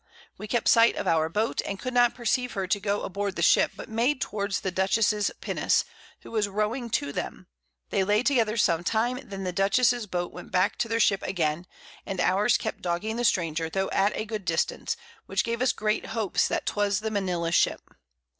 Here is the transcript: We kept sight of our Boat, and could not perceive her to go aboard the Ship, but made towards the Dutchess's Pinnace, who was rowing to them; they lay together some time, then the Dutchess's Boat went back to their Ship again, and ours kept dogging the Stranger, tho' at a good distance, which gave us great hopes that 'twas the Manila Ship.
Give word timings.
We 0.35 0.47
kept 0.47 0.67
sight 0.67 0.95
of 0.95 1.05
our 1.05 1.29
Boat, 1.29 1.61
and 1.63 1.79
could 1.79 1.93
not 1.93 2.15
perceive 2.15 2.53
her 2.53 2.65
to 2.65 2.79
go 2.79 3.03
aboard 3.03 3.35
the 3.35 3.43
Ship, 3.43 3.71
but 3.75 3.87
made 3.87 4.19
towards 4.19 4.61
the 4.61 4.71
Dutchess's 4.71 5.29
Pinnace, 5.41 5.85
who 6.21 6.31
was 6.31 6.47
rowing 6.47 6.89
to 6.89 7.11
them; 7.13 7.45
they 7.91 8.03
lay 8.03 8.23
together 8.23 8.57
some 8.57 8.83
time, 8.83 9.19
then 9.23 9.43
the 9.43 9.51
Dutchess's 9.51 10.07
Boat 10.07 10.33
went 10.33 10.49
back 10.51 10.75
to 10.79 10.87
their 10.87 10.99
Ship 10.99 11.21
again, 11.21 11.67
and 12.03 12.19
ours 12.19 12.57
kept 12.57 12.81
dogging 12.81 13.17
the 13.17 13.23
Stranger, 13.23 13.69
tho' 13.69 13.91
at 13.91 14.17
a 14.17 14.25
good 14.25 14.43
distance, 14.43 14.97
which 15.27 15.43
gave 15.43 15.61
us 15.61 15.71
great 15.71 16.07
hopes 16.07 16.47
that 16.47 16.65
'twas 16.65 17.01
the 17.01 17.11
Manila 17.11 17.51
Ship. 17.51 17.91